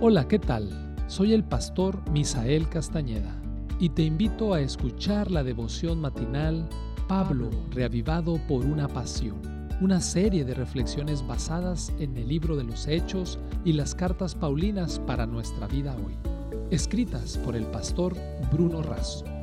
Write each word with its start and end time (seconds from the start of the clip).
Hola, 0.00 0.26
¿qué 0.26 0.40
tal? 0.40 0.96
Soy 1.06 1.32
el 1.32 1.44
pastor 1.44 1.98
Misael 2.10 2.68
Castañeda 2.68 3.40
y 3.78 3.90
te 3.90 4.02
invito 4.02 4.52
a 4.52 4.60
escuchar 4.60 5.30
la 5.30 5.44
devoción 5.44 6.00
matinal 6.00 6.68
Pablo, 7.08 7.48
reavivado 7.70 8.38
por 8.48 8.64
una 8.66 8.88
pasión, 8.88 9.40
una 9.80 10.00
serie 10.00 10.44
de 10.44 10.52
reflexiones 10.52 11.24
basadas 11.26 11.92
en 12.00 12.16
el 12.16 12.28
libro 12.28 12.56
de 12.56 12.64
los 12.64 12.88
Hechos 12.88 13.38
y 13.64 13.72
las 13.72 13.94
cartas 13.94 14.34
Paulinas 14.34 14.98
para 14.98 15.26
nuestra 15.26 15.68
vida 15.68 15.96
hoy, 15.96 16.14
escritas 16.70 17.38
por 17.38 17.54
el 17.54 17.64
pastor 17.66 18.14
Bruno 18.50 18.82
Razo. 18.82 19.33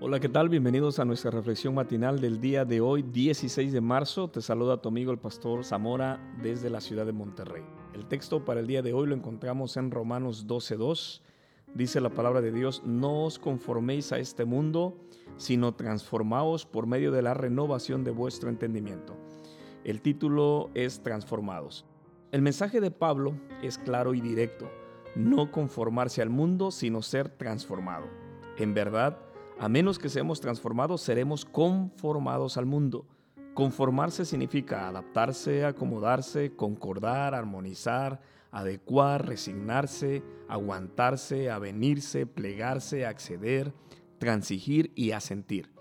Hola, 0.00 0.20
¿qué 0.20 0.28
tal? 0.28 0.48
Bienvenidos 0.48 1.00
a 1.00 1.04
nuestra 1.04 1.32
reflexión 1.32 1.74
matinal 1.74 2.20
del 2.20 2.40
día 2.40 2.64
de 2.64 2.80
hoy, 2.80 3.02
16 3.02 3.72
de 3.72 3.80
marzo. 3.80 4.30
Te 4.30 4.40
saluda 4.40 4.80
tu 4.80 4.90
amigo 4.90 5.10
el 5.10 5.18
pastor 5.18 5.64
Zamora 5.64 6.20
desde 6.40 6.70
la 6.70 6.80
ciudad 6.80 7.04
de 7.04 7.10
Monterrey. 7.10 7.64
El 7.94 8.06
texto 8.06 8.44
para 8.44 8.60
el 8.60 8.68
día 8.68 8.80
de 8.80 8.92
hoy 8.92 9.08
lo 9.08 9.16
encontramos 9.16 9.76
en 9.76 9.90
Romanos 9.90 10.46
12.2. 10.46 11.22
Dice 11.74 12.00
la 12.00 12.10
palabra 12.10 12.40
de 12.40 12.52
Dios, 12.52 12.80
no 12.86 13.24
os 13.24 13.40
conforméis 13.40 14.12
a 14.12 14.20
este 14.20 14.44
mundo, 14.44 14.96
sino 15.36 15.74
transformaos 15.74 16.64
por 16.64 16.86
medio 16.86 17.10
de 17.10 17.22
la 17.22 17.34
renovación 17.34 18.04
de 18.04 18.12
vuestro 18.12 18.50
entendimiento. 18.50 19.16
El 19.82 20.00
título 20.00 20.70
es 20.74 21.02
Transformados. 21.02 21.84
El 22.30 22.42
mensaje 22.42 22.80
de 22.80 22.92
Pablo 22.92 23.34
es 23.64 23.78
claro 23.78 24.14
y 24.14 24.20
directo, 24.20 24.70
no 25.16 25.50
conformarse 25.50 26.22
al 26.22 26.30
mundo, 26.30 26.70
sino 26.70 27.02
ser 27.02 27.30
transformado. 27.30 28.06
En 28.58 28.74
verdad, 28.74 29.18
a 29.60 29.68
menos 29.68 29.98
que 29.98 30.08
seamos 30.08 30.40
transformados, 30.40 31.00
seremos 31.00 31.44
conformados 31.44 32.56
al 32.56 32.66
mundo. 32.66 33.06
Conformarse 33.54 34.24
significa 34.24 34.86
adaptarse, 34.86 35.64
acomodarse, 35.64 36.54
concordar, 36.54 37.34
armonizar, 37.34 38.20
adecuar, 38.52 39.26
resignarse, 39.26 40.22
aguantarse, 40.48 41.50
avenirse, 41.50 42.24
plegarse, 42.24 43.04
acceder, 43.04 43.72
transigir 44.18 44.92
y 44.94 45.10
asentir. 45.10 45.72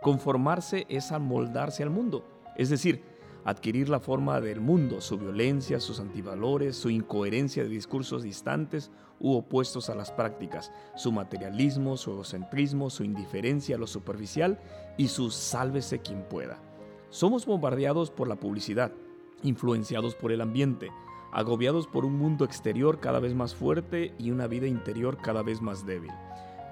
Conformarse 0.00 0.86
es 0.88 1.12
amoldarse 1.12 1.82
al 1.82 1.90
mundo, 1.90 2.24
es 2.56 2.70
decir, 2.70 3.02
adquirir 3.46 3.88
la 3.88 4.00
forma 4.00 4.40
del 4.40 4.60
mundo, 4.60 5.00
su 5.00 5.18
violencia, 5.18 5.78
sus 5.78 6.00
antivalores, 6.00 6.74
su 6.74 6.90
incoherencia 6.90 7.62
de 7.62 7.68
discursos 7.68 8.24
distantes 8.24 8.90
u 9.20 9.34
opuestos 9.36 9.88
a 9.88 9.94
las 9.94 10.10
prácticas, 10.10 10.72
su 10.96 11.12
materialismo, 11.12 11.96
su 11.96 12.10
egocentrismo, 12.10 12.90
su 12.90 13.04
indiferencia 13.04 13.76
a 13.76 13.78
lo 13.78 13.86
superficial 13.86 14.58
y 14.98 15.06
su 15.06 15.30
sálvese 15.30 16.00
quien 16.00 16.24
pueda. 16.24 16.58
Somos 17.08 17.46
bombardeados 17.46 18.10
por 18.10 18.26
la 18.26 18.34
publicidad, 18.34 18.90
influenciados 19.44 20.16
por 20.16 20.32
el 20.32 20.40
ambiente, 20.40 20.90
agobiados 21.30 21.86
por 21.86 22.04
un 22.04 22.18
mundo 22.18 22.44
exterior 22.44 22.98
cada 22.98 23.20
vez 23.20 23.32
más 23.36 23.54
fuerte 23.54 24.12
y 24.18 24.32
una 24.32 24.48
vida 24.48 24.66
interior 24.66 25.18
cada 25.22 25.44
vez 25.44 25.62
más 25.62 25.86
débil. 25.86 26.10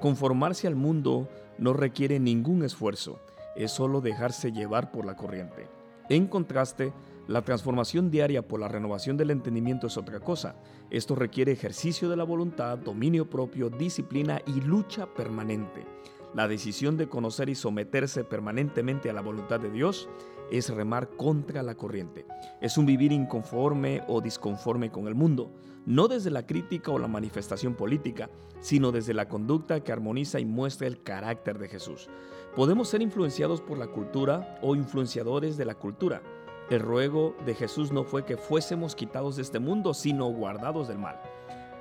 Conformarse 0.00 0.66
al 0.66 0.74
mundo 0.74 1.28
no 1.56 1.72
requiere 1.72 2.18
ningún 2.18 2.64
esfuerzo, 2.64 3.20
es 3.54 3.70
solo 3.70 4.00
dejarse 4.00 4.50
llevar 4.50 4.90
por 4.90 5.06
la 5.06 5.14
corriente. 5.14 5.68
En 6.08 6.26
contraste, 6.26 6.92
la 7.26 7.42
transformación 7.42 8.10
diaria 8.10 8.46
por 8.46 8.60
la 8.60 8.68
renovación 8.68 9.16
del 9.16 9.30
entendimiento 9.30 9.86
es 9.86 9.96
otra 9.96 10.20
cosa. 10.20 10.56
Esto 10.90 11.14
requiere 11.14 11.52
ejercicio 11.52 12.10
de 12.10 12.16
la 12.16 12.24
voluntad, 12.24 12.76
dominio 12.76 13.30
propio, 13.30 13.70
disciplina 13.70 14.42
y 14.46 14.60
lucha 14.60 15.06
permanente. 15.06 15.86
La 16.34 16.46
decisión 16.48 16.98
de 16.98 17.08
conocer 17.08 17.48
y 17.48 17.54
someterse 17.54 18.24
permanentemente 18.24 19.08
a 19.08 19.14
la 19.14 19.22
voluntad 19.22 19.60
de 19.60 19.70
Dios 19.70 20.08
es 20.50 20.68
remar 20.70 21.10
contra 21.10 21.62
la 21.62 21.74
corriente. 21.74 22.26
Es 22.60 22.78
un 22.78 22.86
vivir 22.86 23.12
inconforme 23.12 24.02
o 24.08 24.20
disconforme 24.20 24.90
con 24.90 25.08
el 25.08 25.14
mundo, 25.14 25.52
no 25.86 26.08
desde 26.08 26.30
la 26.30 26.46
crítica 26.46 26.90
o 26.90 26.98
la 26.98 27.08
manifestación 27.08 27.74
política, 27.74 28.30
sino 28.60 28.92
desde 28.92 29.14
la 29.14 29.28
conducta 29.28 29.80
que 29.80 29.92
armoniza 29.92 30.40
y 30.40 30.44
muestra 30.44 30.86
el 30.86 31.02
carácter 31.02 31.58
de 31.58 31.68
Jesús. 31.68 32.08
Podemos 32.56 32.88
ser 32.88 33.02
influenciados 33.02 33.60
por 33.60 33.78
la 33.78 33.88
cultura 33.88 34.58
o 34.62 34.76
influenciadores 34.76 35.56
de 35.56 35.64
la 35.64 35.74
cultura. 35.74 36.22
El 36.70 36.80
ruego 36.80 37.36
de 37.44 37.54
Jesús 37.54 37.92
no 37.92 38.04
fue 38.04 38.24
que 38.24 38.36
fuésemos 38.36 38.94
quitados 38.94 39.36
de 39.36 39.42
este 39.42 39.58
mundo, 39.58 39.92
sino 39.92 40.26
guardados 40.26 40.88
del 40.88 40.98
mal. 40.98 41.20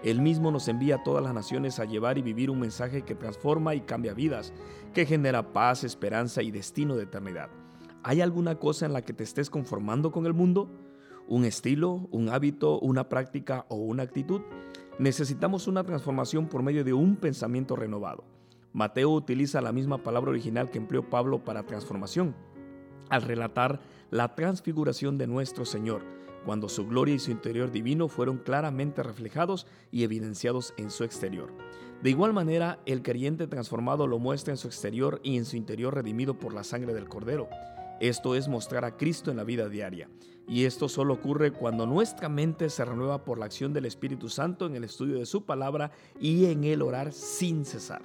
Él 0.04 0.20
mismo 0.20 0.52
nos 0.52 0.68
envía 0.68 0.96
a 0.96 1.04
todas 1.04 1.24
las 1.24 1.34
naciones 1.34 1.80
a 1.80 1.86
llevar 1.86 2.18
y 2.18 2.22
vivir 2.22 2.50
un 2.50 2.60
mensaje 2.60 3.04
que 3.04 3.16
transforma 3.16 3.74
y 3.74 3.82
cambia 3.82 4.14
vidas, 4.14 4.52
que 4.94 5.06
genera 5.06 5.54
paz, 5.54 5.86
esperanza 5.86 6.42
y 6.42 6.52
destino 6.52 6.98
de 6.98 7.04
eternidad. 7.04 7.50
¿Hay 8.06 8.20
alguna 8.20 8.56
cosa 8.56 8.86
en 8.86 8.92
la 8.92 9.02
que 9.02 9.14
te 9.14 9.24
estés 9.24 9.50
conformando 9.50 10.12
con 10.12 10.26
el 10.26 10.34
mundo? 10.34 10.70
¿Un 11.30 11.46
estilo, 11.46 12.10
un 12.12 12.28
hábito, 12.28 12.78
una 12.82 13.08
práctica 13.08 13.66
o 13.70 13.76
una 13.76 14.04
actitud? 14.04 14.42
Necesitamos 15.00 15.70
una 15.70 15.86
transformación 15.86 16.50
por 16.50 16.64
medio 16.64 16.84
de 16.84 16.92
un 16.92 17.16
pensamiento 17.16 17.78
renovado. 17.78 18.26
Mateo 18.74 19.10
utiliza 19.10 19.62
la 19.62 19.72
misma 19.72 20.04
palabra 20.04 20.32
original 20.32 20.70
que 20.70 20.80
empleó 20.80 21.10
Pablo 21.10 21.46
para 21.46 21.66
transformación, 21.66 22.36
al 23.10 23.22
relatar 23.22 23.80
la 24.12 24.36
transfiguración 24.36 25.18
de 25.18 25.28
nuestro 25.28 25.64
Señor, 25.64 26.04
cuando 26.46 26.68
su 26.68 26.86
gloria 26.86 27.16
y 27.16 27.20
su 27.20 27.32
interior 27.32 27.72
divino 27.72 28.10
fueron 28.10 28.38
claramente 28.38 29.02
reflejados 29.02 29.66
y 29.92 30.04
evidenciados 30.04 30.74
en 30.76 30.92
su 30.92 31.06
exterior. 31.06 31.54
De 32.02 32.10
igual 32.10 32.34
manera, 32.34 32.80
el 32.86 33.02
creyente 33.02 33.48
transformado 33.48 34.08
lo 34.08 34.20
muestra 34.20 34.52
en 34.52 34.58
su 34.58 34.68
exterior 34.68 35.22
y 35.24 35.38
en 35.38 35.46
su 35.46 35.56
interior 35.56 35.96
redimido 35.96 36.38
por 36.38 36.54
la 36.54 36.66
sangre 36.66 36.94
del 36.94 37.08
Cordero. 37.08 37.48
Esto 38.04 38.36
es 38.36 38.50
mostrar 38.50 38.84
a 38.84 38.98
Cristo 38.98 39.32
en 39.32 39.38
la 39.38 39.46
vida 39.46 39.70
diaria. 39.70 40.10
Y 40.46 40.66
esto 40.66 40.90
solo 40.90 41.14
ocurre 41.14 41.54
cuando 41.54 41.86
nuestra 41.86 42.28
mente 42.28 42.70
se 42.70 42.84
renueva 42.84 43.24
por 43.24 43.40
la 43.40 43.46
acción 43.46 43.72
del 43.72 43.86
Espíritu 43.86 44.28
Santo 44.28 44.66
en 44.66 44.76
el 44.76 44.84
estudio 44.84 45.20
de 45.20 45.26
su 45.26 45.46
palabra 45.46 45.90
y 46.20 46.48
en 46.48 46.66
el 46.66 46.82
orar 46.82 47.14
sin 47.14 47.64
cesar. 47.64 48.02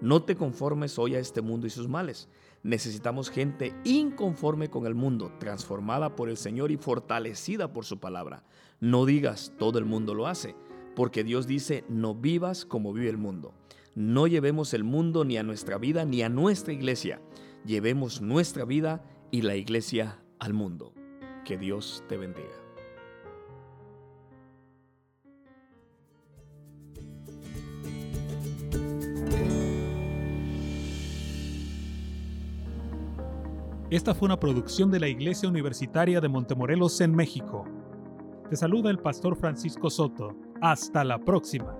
No 0.00 0.22
te 0.22 0.36
conformes 0.36 1.00
hoy 1.00 1.16
a 1.16 1.18
este 1.18 1.42
mundo 1.42 1.66
y 1.66 1.70
sus 1.70 1.88
males. 1.88 2.28
Necesitamos 2.62 3.28
gente 3.28 3.74
inconforme 3.82 4.70
con 4.70 4.86
el 4.86 4.94
mundo, 4.94 5.32
transformada 5.40 6.14
por 6.14 6.28
el 6.28 6.36
Señor 6.36 6.70
y 6.70 6.76
fortalecida 6.76 7.72
por 7.72 7.84
su 7.84 7.98
palabra. 7.98 8.44
No 8.78 9.04
digas, 9.04 9.52
todo 9.58 9.80
el 9.80 9.84
mundo 9.84 10.14
lo 10.14 10.28
hace, 10.28 10.54
porque 10.94 11.24
Dios 11.24 11.48
dice, 11.48 11.82
no 11.88 12.14
vivas 12.14 12.64
como 12.64 12.92
vive 12.92 13.10
el 13.10 13.18
mundo. 13.18 13.52
No 13.96 14.28
llevemos 14.28 14.74
el 14.74 14.84
mundo 14.84 15.24
ni 15.24 15.38
a 15.38 15.42
nuestra 15.42 15.76
vida 15.76 16.04
ni 16.04 16.22
a 16.22 16.28
nuestra 16.28 16.72
iglesia 16.72 17.20
llevemos 17.64 18.20
nuestra 18.20 18.64
vida 18.64 19.04
y 19.30 19.42
la 19.42 19.56
iglesia 19.56 20.18
al 20.38 20.54
mundo. 20.54 20.92
Que 21.44 21.56
Dios 21.56 22.04
te 22.08 22.16
bendiga. 22.16 22.48
Esta 33.90 34.14
fue 34.14 34.26
una 34.26 34.38
producción 34.38 34.90
de 34.90 35.00
la 35.00 35.08
Iglesia 35.08 35.48
Universitaria 35.48 36.20
de 36.20 36.28
Montemorelos 36.28 37.00
en 37.00 37.14
México. 37.14 37.64
Te 38.50 38.54
saluda 38.54 38.90
el 38.90 38.98
pastor 38.98 39.34
Francisco 39.34 39.88
Soto. 39.88 40.36
Hasta 40.60 41.04
la 41.04 41.18
próxima. 41.18 41.74